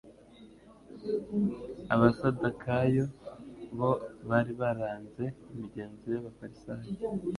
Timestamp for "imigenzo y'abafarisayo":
5.51-6.87